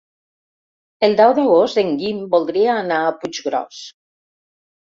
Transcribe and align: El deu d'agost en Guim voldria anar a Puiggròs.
El 1.07 1.13
deu 1.19 1.33
d'agost 1.41 1.81
en 1.83 1.93
Guim 2.01 2.25
voldria 2.33 2.73
anar 2.79 2.99
a 3.05 3.15
Puiggròs. 3.21 3.87